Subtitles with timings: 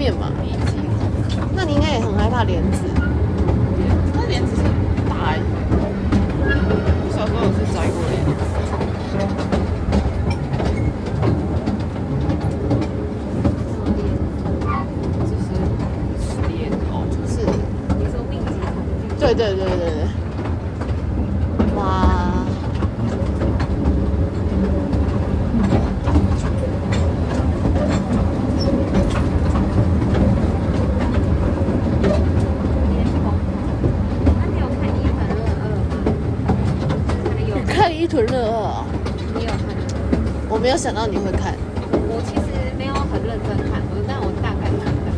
[0.00, 0.32] 看它后面嘛。
[1.54, 2.78] 那你应该也很害怕莲子。
[4.14, 4.62] 那莲子是
[5.08, 5.40] 大一。
[6.42, 8.30] 我小时候有是摘过莲子。
[15.28, 15.44] 就是
[16.48, 17.34] 莲藕，就是。
[17.98, 19.04] 你说命集恐惧？
[19.18, 20.00] 对对对对对。
[38.10, 38.84] 屯乐二，
[39.38, 39.58] 你有看？
[40.48, 41.52] 我没有想到你会看。
[41.90, 45.10] 我其实没有很认真看，我但我大概看看。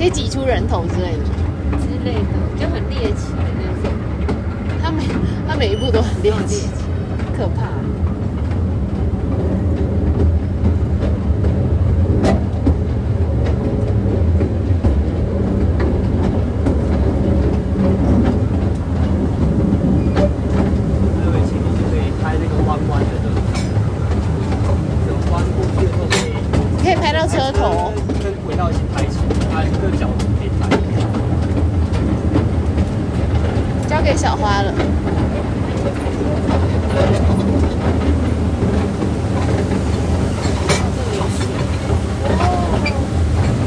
[0.00, 1.24] 可以挤出人头之类的，
[1.76, 2.20] 之类的
[2.58, 3.92] 就很猎奇的那种。
[4.82, 5.02] 他每
[5.46, 6.68] 他每一步都很猎奇，
[7.36, 7.70] 可怕。
[21.16, 23.06] 各位前面就可以拍那个弯弯的，
[25.06, 26.28] 这种弯过去的时候可以，
[26.82, 29.18] 可以拍到车头，跟轨道一起拍起，
[29.52, 30.68] 拍一个角度可以拍。
[33.88, 34.72] 交给小花了。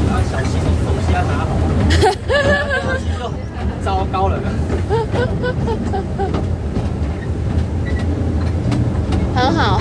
[0.06, 0.52] 然后小心
[0.84, 1.50] 东西要拿好，
[2.80, 3.20] 东西就
[3.84, 4.32] 糟糕了。
[9.34, 9.80] 很好，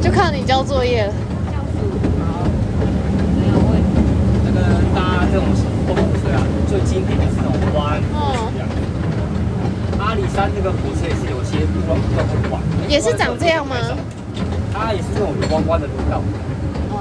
[0.00, 1.12] 就靠你交作业了。
[1.50, 1.78] 教书
[2.20, 2.24] 好，
[3.40, 3.86] 没有问题。
[4.44, 4.58] 那个
[4.94, 5.44] 搭这种
[5.86, 6.38] 公路车啊，
[6.68, 8.00] 最经典的是那种弯。
[8.14, 8.52] 哦。
[9.98, 12.62] 阿里山那个火车也是有些路段都很弯。
[12.88, 13.74] 也是长这样吗？
[14.86, 16.22] 它也是那种弯弯的路道。
[16.92, 16.96] 哦。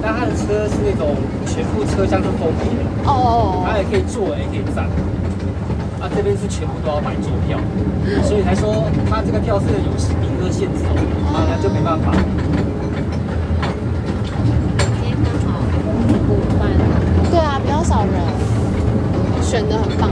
[0.00, 3.10] 但它的车是那种全部车厢是封闭的。
[3.10, 3.66] 哦。
[3.66, 4.86] 它也可以坐，也可以站。
[5.98, 7.58] 啊，这边是全部都要买坐票，
[8.22, 12.14] 所以才说它这个票是有名额限制哦，啊，那就没办法。
[15.02, 15.58] 今天刚好
[16.30, 16.70] 午饭。
[17.32, 18.14] 对啊，比较少人，
[19.42, 20.08] 选的很棒。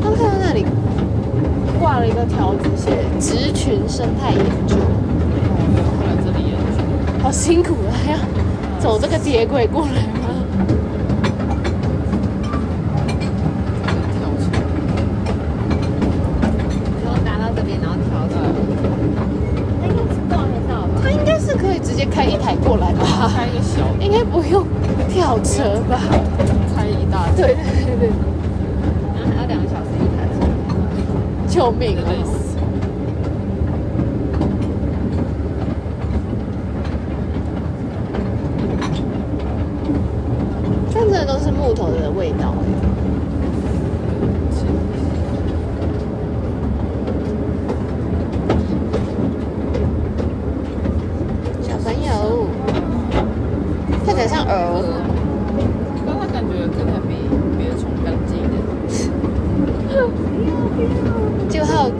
[0.00, 0.64] 刚看到那里
[1.80, 2.54] 挂了一个条
[3.24, 4.76] 子，写“职群生态研究”。
[4.76, 5.58] 哦，
[6.04, 6.78] 来这里研究。
[7.22, 8.18] 好辛苦啊，还要
[8.78, 10.28] 走这个铁轨过来吗？
[17.02, 18.36] 然后拿到这边，然后调整。
[19.80, 20.44] 那应该是吧？
[21.02, 23.32] 他应该是可以直接开一台过来吧？
[23.34, 24.66] 开一个小，应该不用
[25.08, 25.98] 跳车吧？
[26.76, 27.26] 开一大。
[27.34, 28.10] 对对对对。
[29.16, 30.44] 然后 还要两个小时一台车。
[31.48, 32.04] 救命啊！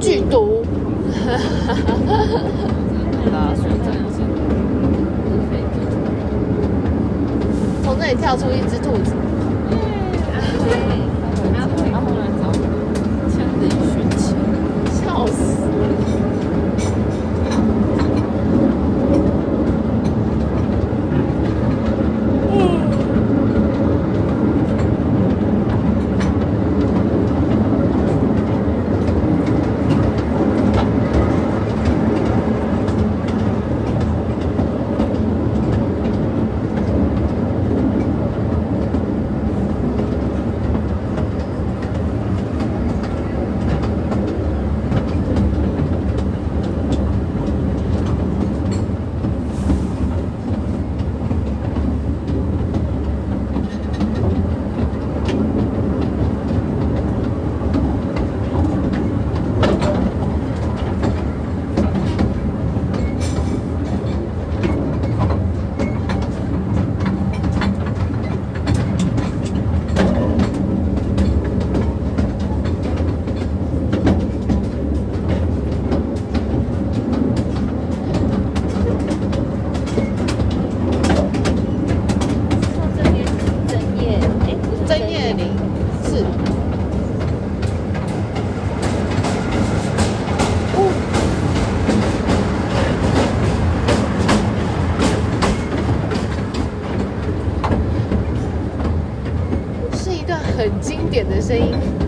[0.00, 0.62] 剧毒，
[1.24, 1.74] 哈哈
[3.32, 3.54] 哈，
[7.82, 9.14] 从这里跳出一只兔子。
[101.14, 102.03] 点的声音。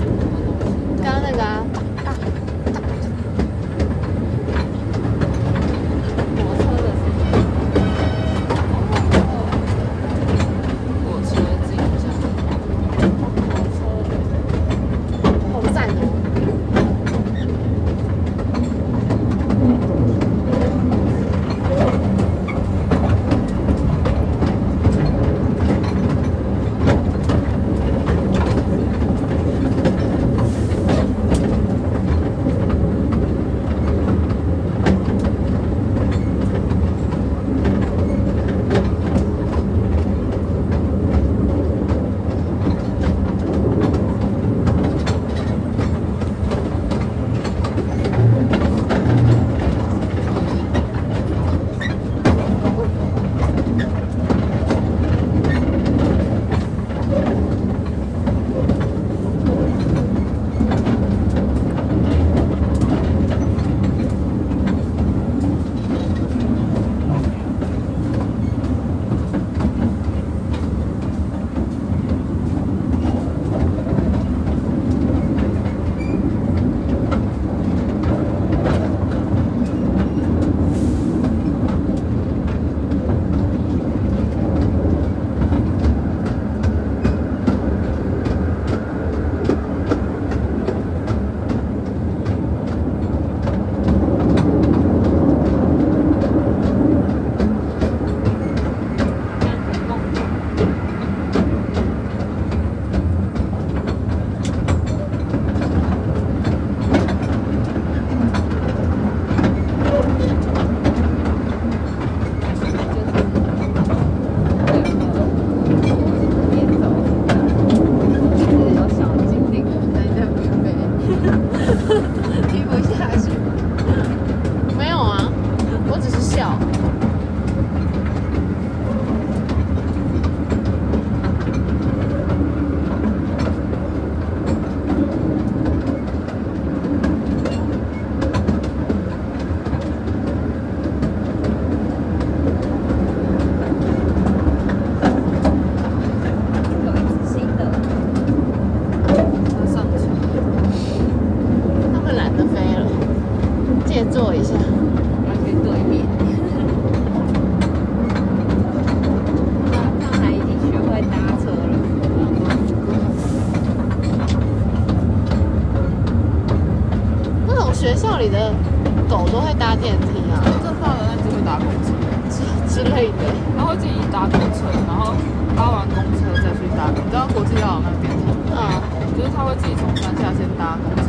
[179.16, 181.08] 就是他会自己从山下先搭公车，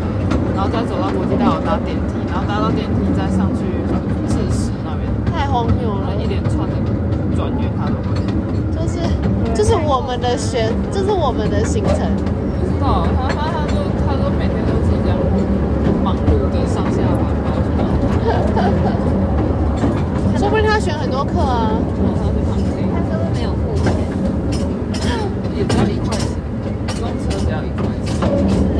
[0.55, 3.67] 然后再走到国际大楼搭电梯，然后搭到电梯再上去
[4.27, 5.03] 自十那边。
[5.27, 6.15] 太荒谬了！
[6.15, 6.75] 一连串的
[7.35, 8.15] 转运他都会。
[8.71, 9.03] 就是
[9.53, 12.07] 就是我们的学，就是我们的行程。
[12.59, 13.75] 不知道，他他他就
[14.07, 15.19] 他都每天都是这样
[16.01, 17.83] 忙碌的上下班，不知道。
[20.39, 21.75] 说不定他选很多课啊。
[21.75, 22.87] 他是旁听。
[22.87, 23.91] 他是没有付钱？
[25.57, 25.99] 也不要理。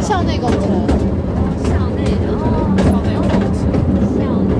[0.02, 0.58] 像那个公车。
[1.64, 2.42] 校内的哦，
[2.78, 3.60] 校内有公车，
[4.18, 4.52] 校内。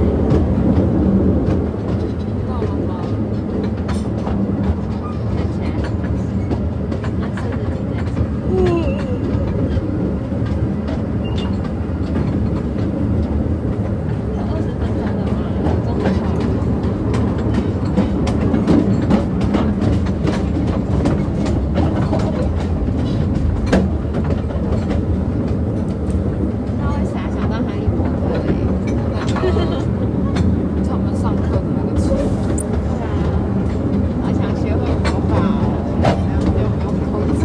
[2.20, 2.92] 知道了吗？
[5.34, 5.66] 看起来，
[7.20, 8.16] 那甚至停在这。
[14.36, 15.36] 有二十分钟了吗？
[15.86, 16.06] 这么快？
[26.80, 28.46] 他会傻想到哈利波特欸
[30.88, 33.06] 他们上课的那个车，对啊，
[34.22, 35.64] 好想学会魔法哦，
[36.04, 36.66] 然后又不用
[37.12, 37.42] 偷走。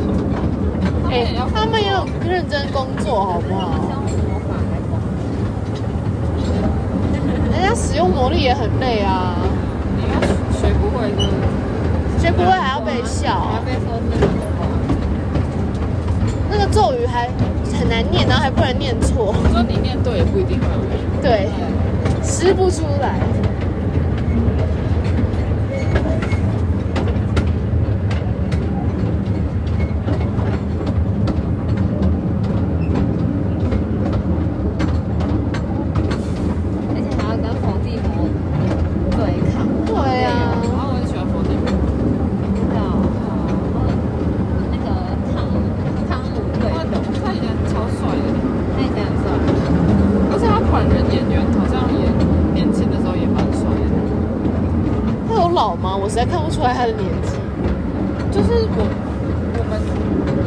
[1.11, 1.12] 哎、
[1.52, 1.97] 他们也有
[2.28, 3.61] 认真工作，好不好？
[3.90, 4.92] 用魔法来攻
[7.52, 9.37] 人家使用魔力也很累啊，
[9.97, 10.21] 你要
[10.52, 11.23] 学不会就
[12.21, 13.56] 学不会还要被笑还。
[13.56, 14.61] 要被说是魔法。
[16.50, 17.28] 那个咒语还
[17.78, 21.12] 很难念，然后还不能念错，说你念对也不一定会有用。
[21.23, 21.49] 对，
[22.21, 23.14] 吃不出来。
[36.91, 38.26] 而且还要跟伏地魔
[39.12, 41.71] 对抗，对啊，然后我很喜欢佛地魔，
[42.52, 42.76] 知道？
[43.23, 43.87] 然后
[44.73, 44.91] 那个
[45.31, 45.47] 汤
[46.11, 48.26] 汤姆对他斗，他以前超帅的，
[48.76, 49.31] 那一点很帅。
[50.35, 52.09] 而且他本人演员好像也
[52.55, 53.95] 年轻的时候也蛮帅的。
[55.29, 55.95] 他有老吗？
[55.95, 57.38] 我实在看不出来他的年纪。
[58.35, 59.78] 就是我我们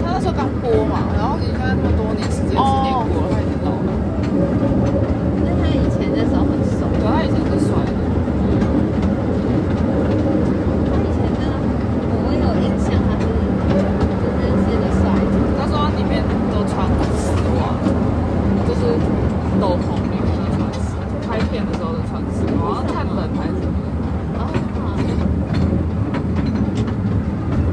[0.04, 3.96] 他那时候刚播嘛，然后你看那么多年时间，十年过了，他已经老了。
[5.40, 7.96] 那他以前那时候很瘦，对，他以前是帅的。
[10.84, 11.64] 他以前真的，
[12.20, 13.24] 我有印象，他是
[13.72, 15.40] 真的是个帅哥。
[15.56, 16.20] 他说他里面
[16.52, 17.72] 都穿丝袜，
[18.68, 19.00] 就是
[19.64, 23.80] 斗篷里面都穿丝，拍片的时候的穿丝袜，好像太冷还是什么。
[24.36, 24.52] 哦，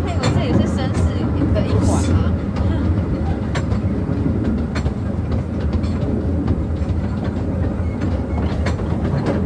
[0.05, 1.03] 他以为这也是绅士
[1.55, 2.31] 的一环吗？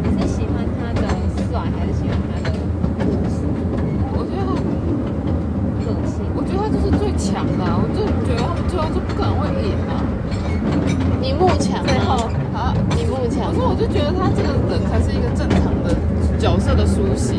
[0.02, 1.02] 你是喜欢他的
[1.50, 2.52] 帅，还是喜欢他的
[4.12, 4.52] 我觉得他，
[5.84, 6.14] 个性？
[6.36, 10.04] 我觉得他就是最强的啊、我就觉得他们最后就不可能会赢啊。
[11.20, 12.32] 你慕强最后吗？
[12.54, 15.94] 啊，你慕强可是我就觉得他这个人才是一个正常的
[16.38, 17.34] 角色的书写。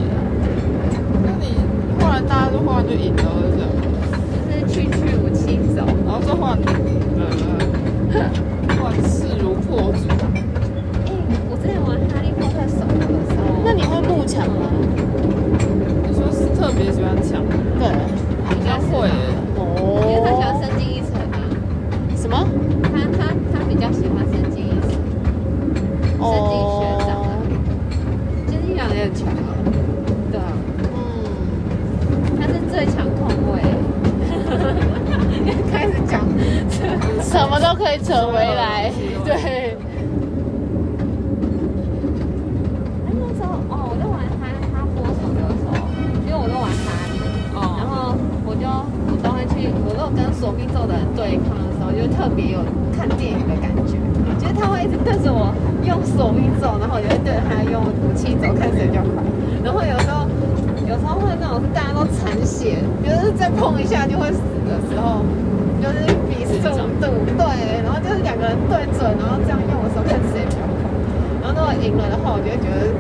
[1.23, 1.55] 那你
[1.99, 3.67] 后来大家都忽然就赢了，就这样。
[4.47, 6.57] 就是区区武器走，然后就换，
[7.17, 7.21] 呃，
[8.81, 10.07] 万事如破竹。
[11.05, 11.11] 哎，
[11.49, 14.71] 我之前玩哈利波特手游的时候，那你会慕强吗？
[16.07, 17.43] 你说是特别喜欢抢，
[17.77, 17.91] 对。
[18.49, 19.13] 比较会耶。
[19.57, 19.63] 因
[20.07, 20.63] 为他喜欢哦。
[20.63, 21.37] 深津一成啊，
[22.15, 22.33] 什么？
[22.83, 23.19] 他他
[23.51, 24.89] 他比较喜欢深津一成，
[26.23, 27.27] 深津学长啊，
[28.47, 29.51] 深津学长也很强啊，
[30.31, 30.41] 对啊，
[30.95, 30.95] 嗯，
[32.39, 33.59] 他是最强控卫，
[35.71, 36.21] 开始讲
[37.21, 38.91] 什么都可以扯回来。
[39.23, 39.33] 对。
[39.33, 39.71] 哎，
[43.07, 45.87] 那时候哦，我在玩他他播手的时候，
[46.27, 47.15] 因为我都玩哈利，
[47.55, 48.11] 然，后
[48.43, 48.67] 我就
[49.07, 52.59] 我都会去，我都跟索命咒的人对抗的时候，就特别有
[52.91, 53.95] 看电影的感觉，
[54.35, 55.55] 就是他会一直对着我
[55.87, 59.23] 用索命咒，然后我就会对着他用武器走，看谁比较快。
[59.63, 60.27] 然后有时候
[60.83, 65.23] 有时候会那种大家都残血，就是再碰一下就会死的时候，
[65.93, 66.67] 就是比速
[66.99, 67.43] 度对，
[67.83, 70.67] 然后就是两个人对准，然后这样用的时候看谁比较快。
[71.41, 72.91] 然后如果赢了的话，我就会觉得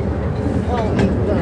[0.71, 1.35] 哦我赢了。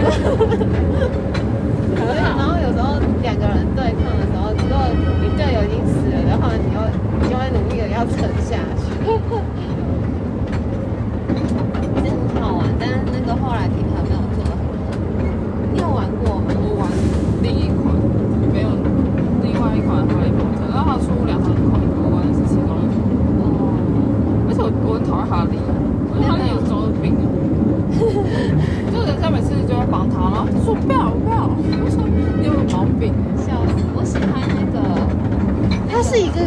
[2.36, 4.76] 然后有时候两个人对抗的时候，如果
[5.22, 6.82] 你队友已经死了的话，你就
[7.22, 8.90] 你就会努力的要沉下去。
[12.02, 14.90] 其实很好玩，但是那个后来平衡没有做得很好。
[15.74, 16.50] 你有玩过吗？
[16.58, 16.90] 我玩
[17.42, 17.94] 另一款，
[18.54, 18.70] 没有
[19.42, 20.30] 另外一款哈利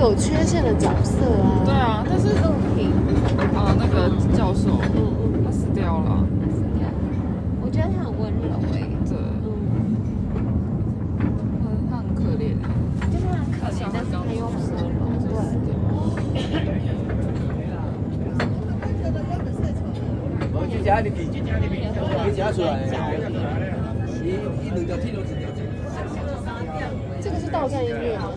[0.09, 1.61] 有缺陷的角色啊！
[1.67, 2.89] 对啊，但是陆平
[3.55, 6.25] 啊，那个教授，嗯嗯，他死掉了。
[6.41, 6.89] 他死掉。
[7.61, 8.89] 我觉得他很温柔哎。
[9.05, 9.13] 对。
[9.45, 9.53] 嗯，
[11.93, 12.57] 很可怜。
[13.13, 15.05] 就是很可怜，但是他又很温柔。
[15.29, 15.37] 对。
[20.55, 22.57] 我讲出来，你比，你讲，你比讲出。
[27.21, 28.31] 这个是盗版音乐吗？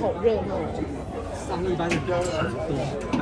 [0.00, 0.60] 好热闹、哦，
[1.64, 3.17] 一班的标很多。